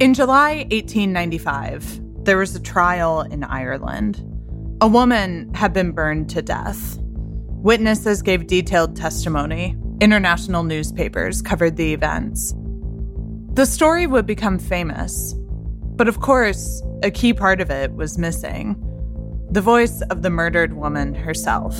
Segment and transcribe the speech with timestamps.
[0.00, 4.22] In July 1895, there was a trial in Ireland.
[4.80, 6.96] A woman had been burned to death.
[7.00, 9.76] Witnesses gave detailed testimony.
[10.00, 12.54] International newspapers covered the events.
[13.54, 15.34] The story would become famous,
[15.96, 18.76] but of course, a key part of it was missing
[19.50, 21.76] the voice of the murdered woman herself,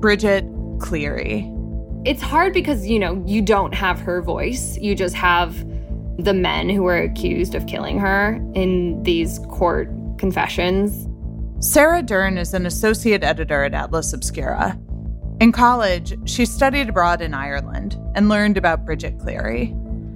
[0.00, 0.44] Bridget
[0.80, 1.48] Cleary.
[2.04, 4.76] It's hard because, you know, you don't have her voice.
[4.78, 5.67] You just have
[6.18, 11.08] the men who were accused of killing her in these court confessions.
[11.60, 14.78] Sarah Durn is an associate editor at Atlas Obscura.
[15.40, 19.66] In college, she studied abroad in Ireland and learned about Bridget Cleary.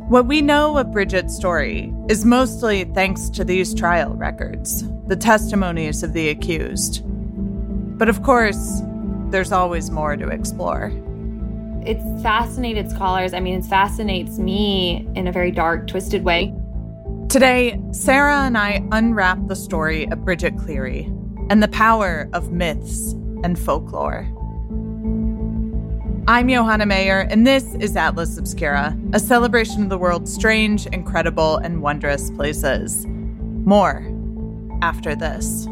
[0.08, 6.02] What we know of Bridget's story is mostly thanks to these trial records, the testimonies
[6.02, 7.02] of the accused.
[7.96, 8.82] But of course,
[9.30, 10.92] there's always more to explore.
[11.84, 13.34] It fascinated scholars.
[13.34, 16.54] I mean, it fascinates me in a very dark, twisted way.
[17.28, 21.10] Today, Sarah and I unwrap the story of Bridget Cleary
[21.50, 24.28] and the power of myths and folklore.
[26.28, 31.56] I'm Johanna Mayer, and this is Atlas Obscura, a celebration of the world's strange, incredible,
[31.56, 33.06] and wondrous places.
[33.08, 34.08] More
[34.82, 35.66] after this.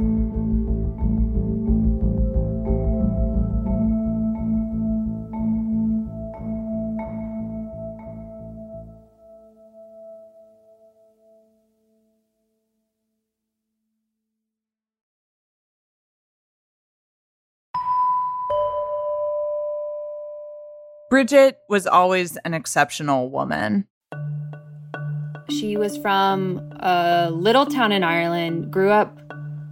[21.10, 23.84] Bridget was always an exceptional woman.
[25.48, 29.18] She was from a little town in Ireland, grew up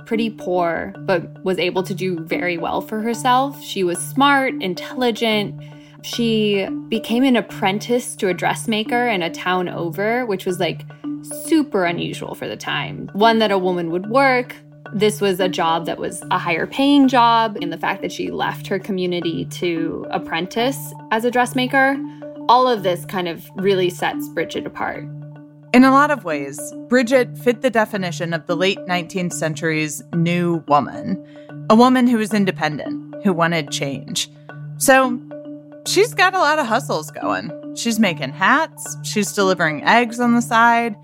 [0.05, 3.63] pretty poor, but was able to do very well for herself.
[3.63, 5.63] She was smart, intelligent.
[6.03, 10.85] She became an apprentice to a dressmaker in a town over, which was like
[11.47, 13.11] super unusual for the time.
[13.13, 14.57] One that a woman would work,
[14.95, 18.31] this was a job that was a higher paying job, and the fact that she
[18.31, 21.97] left her community to apprentice as a dressmaker,
[22.49, 25.05] all of this kind of really sets Bridget apart.
[25.75, 26.59] In a lot of ways,
[26.89, 31.23] Bridget fit the definition of the late 19th century's new woman
[31.71, 34.31] a woman who was independent, who wanted change.
[34.79, 35.21] So
[35.87, 37.53] she's got a lot of hustles going.
[37.77, 40.97] She's making hats, she's delivering eggs on the side,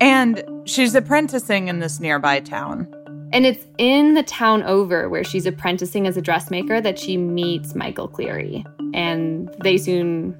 [0.00, 2.88] and she's apprenticing in this nearby town.
[3.36, 7.74] And it's in the town over where she's apprenticing as a dressmaker that she meets
[7.74, 8.64] Michael Cleary.
[8.94, 10.34] And they soon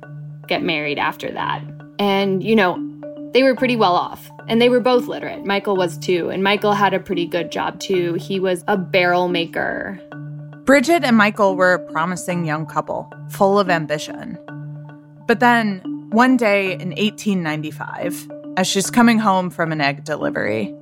[0.48, 1.62] get married after that.
[1.98, 2.82] And, you know,
[3.34, 4.30] they were pretty well off.
[4.48, 5.44] And they were both literate.
[5.44, 6.30] Michael was too.
[6.30, 8.14] And Michael had a pretty good job too.
[8.14, 10.00] He was a barrel maker.
[10.64, 14.38] Bridget and Michael were a promising young couple, full of ambition.
[15.26, 20.74] But then, one day in 1895, as she's coming home from an egg delivery,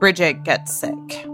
[0.00, 1.26] Bridget gets sick.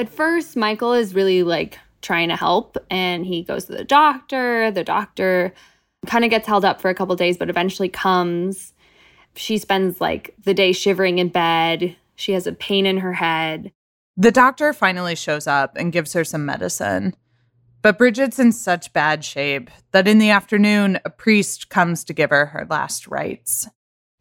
[0.00, 4.70] At first, Michael is really like trying to help and he goes to the doctor.
[4.70, 5.52] The doctor
[6.06, 8.72] kind of gets held up for a couple days, but eventually comes.
[9.36, 11.96] She spends like the day shivering in bed.
[12.16, 13.72] She has a pain in her head.
[14.16, 17.14] The doctor finally shows up and gives her some medicine.
[17.82, 22.30] But Bridget's in such bad shape that in the afternoon, a priest comes to give
[22.30, 23.68] her her last rites.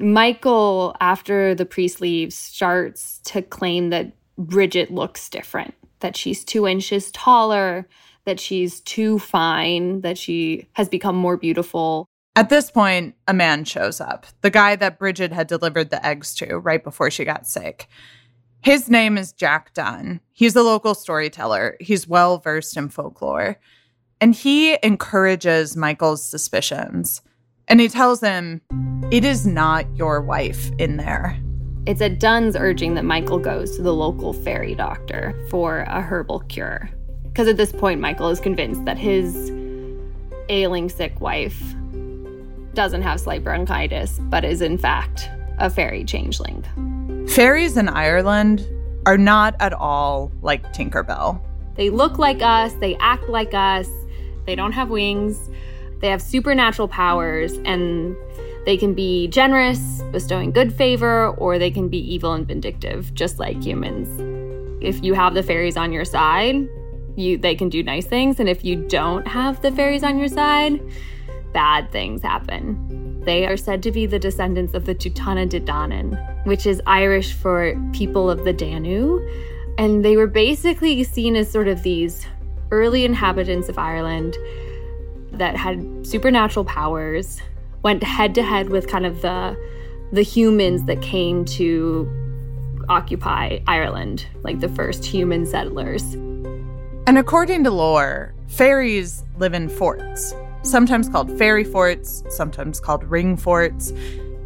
[0.02, 6.66] Michael, after the priest leaves, starts to claim that Bridget looks different, that she's two
[6.66, 7.88] inches taller,
[8.26, 12.08] that she's too fine, that she has become more beautiful.
[12.36, 16.34] At this point, a man shows up, the guy that Bridget had delivered the eggs
[16.36, 17.88] to right before she got sick.
[18.62, 20.22] His name is Jack Dunne.
[20.32, 21.76] He's a local storyteller.
[21.80, 23.58] He's well versed in folklore.
[24.22, 27.22] And he encourages Michael's suspicions.
[27.68, 28.62] And he tells him,
[29.12, 31.40] It is not your wife in there.
[31.90, 36.42] It's at Dunne's urging that Michael goes to the local fairy doctor for a herbal
[36.42, 36.88] cure.
[37.24, 39.52] Because at this point, Michael is convinced that his
[40.50, 41.60] ailing sick wife
[42.76, 46.64] doesn't have slight bronchitis, but is in fact a fairy changeling.
[47.28, 48.68] Fairies in Ireland
[49.08, 51.42] are not at all like Tinkerbell.
[51.74, 53.90] They look like us, they act like us,
[54.46, 55.50] they don't have wings.
[56.02, 58.16] They have supernatural powers and
[58.66, 63.40] they can be generous, bestowing good favor, or they can be evil and vindictive, just
[63.40, 64.10] like humans.
[64.84, 66.68] If you have the fairies on your side,
[67.16, 70.28] you they can do nice things, and if you don't have the fairies on your
[70.28, 70.82] side,
[71.54, 73.22] bad things happen.
[73.26, 77.34] They are said to be the descendants of the Tuatha De Danann, which is Irish
[77.34, 79.20] for people of the Danu,
[79.78, 82.26] and they were basically seen as sort of these
[82.72, 84.38] early inhabitants of Ireland
[85.32, 87.42] that had supernatural powers,
[87.84, 89.58] went head to head with kind of the
[90.12, 92.10] the humans that came to
[92.90, 96.04] occupy Ireland, like the first human settlers.
[97.06, 100.34] And according to lore, fairies live in forts,
[100.64, 103.94] sometimes called fairy forts, sometimes called ring forts.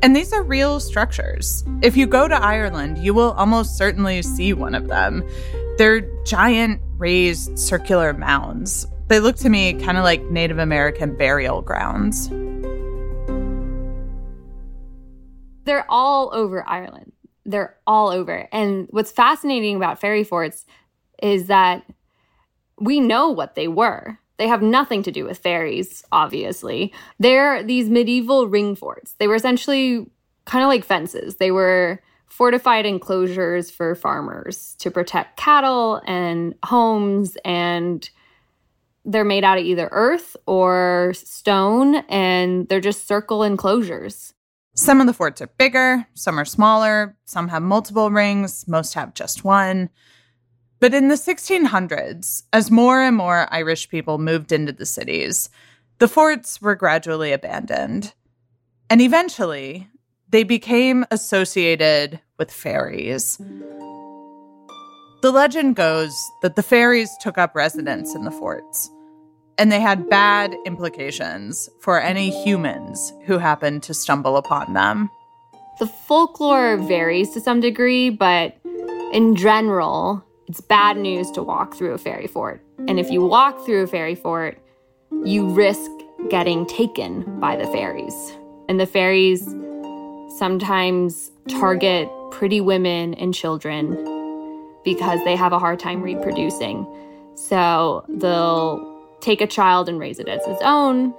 [0.01, 1.63] And these are real structures.
[1.81, 5.23] If you go to Ireland, you will almost certainly see one of them.
[5.77, 8.85] They're giant raised circular mounds.
[9.07, 12.29] They look to me kind of like Native American burial grounds.
[15.65, 17.13] They're all over Ireland.
[17.45, 18.47] They're all over.
[18.51, 20.65] And what's fascinating about fairy forts
[21.21, 21.83] is that
[22.79, 24.19] we know what they were.
[24.37, 26.93] They have nothing to do with fairies, obviously.
[27.19, 29.13] They're these medieval ring forts.
[29.19, 30.09] They were essentially
[30.45, 31.35] kind of like fences.
[31.35, 38.09] They were fortified enclosures for farmers to protect cattle and homes and
[39.05, 44.33] they're made out of either earth or stone and they're just circle enclosures.
[44.75, 49.13] Some of the forts are bigger, some are smaller, some have multiple rings, most have
[49.13, 49.89] just one.
[50.79, 55.49] But in the 1600s, as more and more Irish people moved into the cities,
[55.99, 58.13] the forts were gradually abandoned.
[58.89, 59.87] And eventually,
[60.29, 63.37] they became associated with fairies.
[65.21, 68.89] The legend goes that the fairies took up residence in the forts,
[69.57, 75.09] and they had bad implications for any humans who happened to stumble upon them.
[75.79, 78.57] The folklore varies to some degree, but
[79.11, 82.63] in general, it's bad news to walk through a fairy fort.
[82.87, 84.59] And if you walk through a fairy fort,
[85.23, 85.89] you risk
[86.29, 88.13] getting taken by the fairies.
[88.69, 89.43] And the fairies
[90.37, 93.91] sometimes target pretty women and children
[94.83, 96.85] because they have a hard time reproducing.
[97.35, 98.92] So they'll
[99.23, 101.13] take a child and raise it as his own,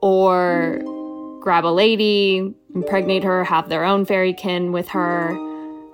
[0.00, 0.80] or
[1.40, 5.30] grab a lady, impregnate her, have their own fairykin with her,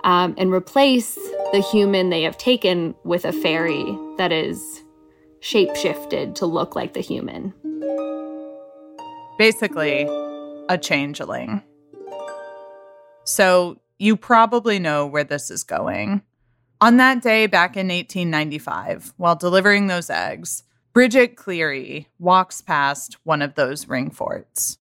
[0.03, 1.15] um, and replace
[1.51, 4.83] the human they have taken with a fairy that is
[5.41, 7.53] shapeshifted to look like the human.
[9.37, 10.03] Basically,
[10.69, 11.63] a changeling.
[13.23, 16.21] So you probably know where this is going.
[16.81, 23.43] On that day back in 1895, while delivering those eggs, Bridget Cleary walks past one
[23.43, 24.79] of those ring forts.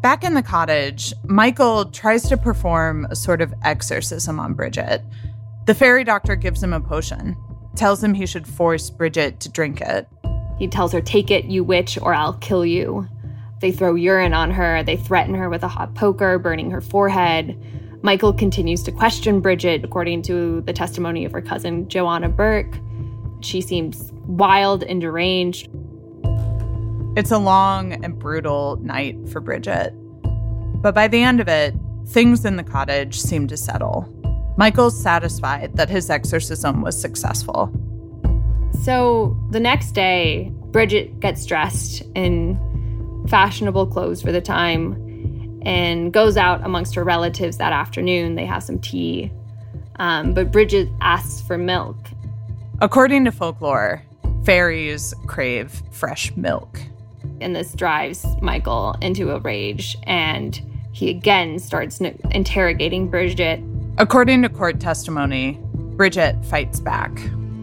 [0.00, 5.02] Back in the cottage, Michael tries to perform a sort of exorcism on Bridget.
[5.66, 7.36] The fairy doctor gives him a potion,
[7.74, 10.06] tells him he should force Bridget to drink it.
[10.60, 13.08] He tells her, Take it, you witch, or I'll kill you.
[13.60, 14.84] They throw urine on her.
[14.84, 17.60] They threaten her with a hot poker, burning her forehead.
[18.02, 22.78] Michael continues to question Bridget, according to the testimony of her cousin, Joanna Burke.
[23.40, 25.68] She seems wild and deranged.
[27.16, 29.92] It's a long and brutal night for Bridget.
[30.80, 31.74] But by the end of it,
[32.06, 34.08] things in the cottage seem to settle.
[34.56, 37.72] Michael's satisfied that his exorcism was successful.
[38.82, 46.36] So the next day, Bridget gets dressed in fashionable clothes for the time and goes
[46.36, 48.34] out amongst her relatives that afternoon.
[48.36, 49.32] They have some tea.
[49.96, 51.96] Um, but Bridget asks for milk.
[52.80, 54.04] According to folklore,
[54.44, 56.80] fairies crave fresh milk.
[57.40, 60.60] And this drives Michael into a rage, and
[60.92, 63.60] he again starts interrogating Bridget.
[63.98, 67.10] According to court testimony, Bridget fights back.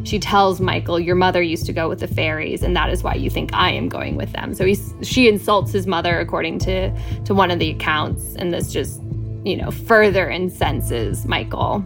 [0.04, 3.13] She tells Michael, Your mother used to go with the fairies, and that is why
[3.13, 4.54] you think I am going with them.
[4.54, 8.70] So he's, she insults his mother, according to, to one of the accounts, and this
[8.70, 9.01] just,
[9.46, 11.86] you know, further incenses Michael.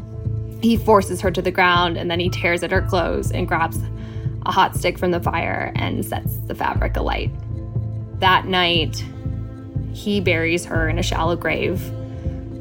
[0.62, 3.80] He forces her to the ground, and then he tears at her clothes and grabs
[4.46, 7.32] a hot stick from the fire and sets the fabric alight.
[8.20, 9.04] That night,
[9.94, 11.92] he buries her in a shallow grave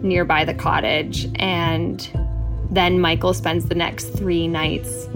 [0.02, 2.08] nearby the cottage, and
[2.70, 5.08] then Michael spends the next three nights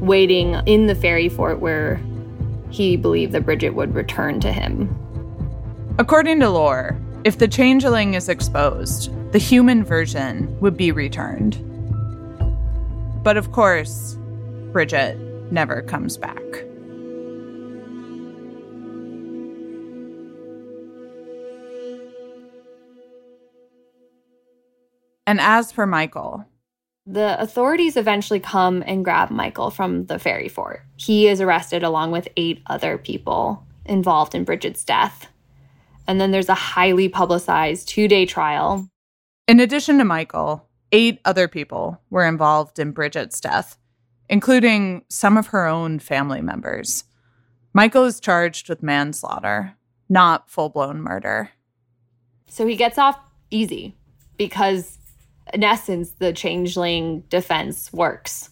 [0.00, 2.00] waiting in the fairy fort where
[2.70, 4.94] he believed that Bridget would return to him.
[5.98, 11.58] According to lore, if the changeling is exposed, the human version would be returned.
[13.24, 14.18] But of course,
[14.70, 15.18] Bridget
[15.50, 16.42] never comes back.
[25.26, 26.44] And as for Michael,
[27.06, 30.82] the authorities eventually come and grab Michael from the fairy fort.
[30.96, 35.28] He is arrested along with eight other people involved in Bridget's death.
[36.06, 38.86] And then there's a highly publicized two day trial.
[39.48, 40.63] In addition to Michael,
[40.94, 43.76] eight other people were involved in Bridget's death,
[44.28, 47.02] including some of her own family members.
[47.72, 49.74] Michael is charged with manslaughter,
[50.08, 51.50] not full blown murder.
[52.46, 53.18] So he gets off
[53.50, 53.96] easy
[54.36, 54.98] because,
[55.52, 58.50] in essence, the changeling defense works.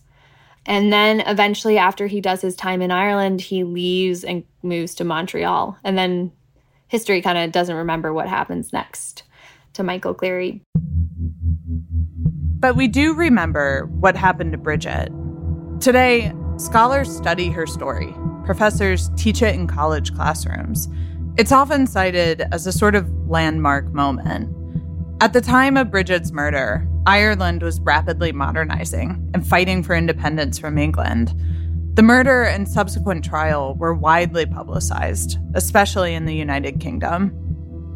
[0.66, 5.04] And then eventually, after he does his time in Ireland, he leaves and moves to
[5.04, 5.78] Montreal.
[5.84, 6.32] And then
[6.88, 9.22] history kind of doesn't remember what happens next
[9.74, 10.62] to Michael Cleary.
[12.62, 15.10] But we do remember what happened to Bridget.
[15.80, 18.14] Today, scholars study her story.
[18.44, 20.88] Professors teach it in college classrooms.
[21.36, 24.48] It's often cited as a sort of landmark moment.
[25.20, 30.78] At the time of Bridget's murder, Ireland was rapidly modernizing and fighting for independence from
[30.78, 31.34] England.
[31.94, 37.41] The murder and subsequent trial were widely publicized, especially in the United Kingdom.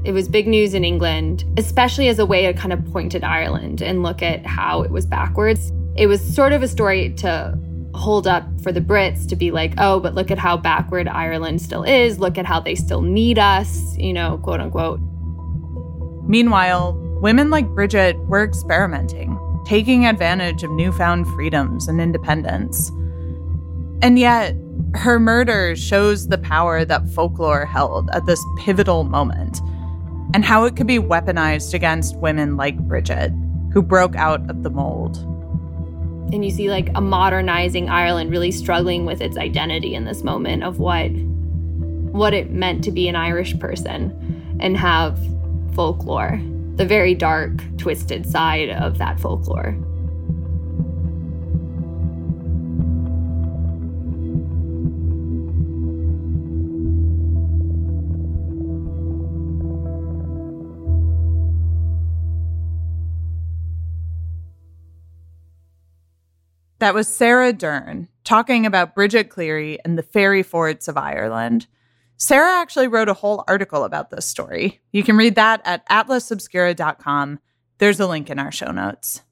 [0.06, 3.24] It was big news in England, especially as a way to kind of point at
[3.24, 5.72] Ireland and look at how it was backwards.
[5.96, 7.58] It was sort of a story to
[7.92, 11.60] hold up for the Brits to be like, oh, but look at how backward Ireland
[11.60, 12.20] still is.
[12.20, 15.00] Look at how they still need us, you know, quote unquote.
[16.28, 19.36] Meanwhile, women like Bridget were experimenting,
[19.66, 22.90] taking advantage of newfound freedoms and independence.
[24.02, 24.54] And yet,
[24.94, 29.58] her murder shows the power that folklore held at this pivotal moment
[30.34, 33.30] and how it could be weaponized against women like Bridget,
[33.72, 35.18] who broke out of the mold.
[36.32, 40.64] And you see like a modernizing Ireland really struggling with its identity in this moment
[40.64, 45.18] of what what it meant to be an Irish person and have
[45.74, 46.40] folklore
[46.76, 49.76] the very dark, twisted side of that folklore.
[66.78, 71.66] That was Sarah Durn talking about Bridget Cleary and the fairy forts of Ireland.
[72.18, 74.80] Sarah actually wrote a whole article about this story.
[74.92, 77.38] You can read that at atlasobscura.com.
[77.78, 79.22] There's a link in our show notes.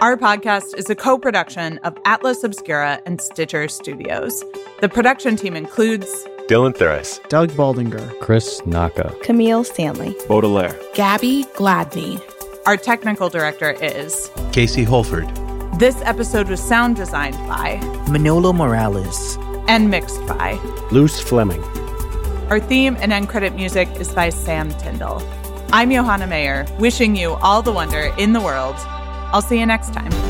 [0.00, 4.42] Our podcast is a co production of Atlas Obscura and Stitcher Studios.
[4.80, 6.06] The production team includes
[6.48, 12.39] Dylan Thuras, Doug Baldinger, Chris Naka, Kameel Stanley, Baudelaire, Gabby Gladney.
[12.66, 15.28] Our technical director is Casey Holford.
[15.78, 17.78] This episode was sound designed by
[18.10, 20.58] Manolo Morales, and mixed by
[20.92, 21.62] Luz Fleming.
[22.50, 25.22] Our theme and end credit music is by Sam Tindall.
[25.72, 28.76] I'm Johanna Mayer, wishing you all the wonder in the world.
[29.32, 30.29] I'll see you next time.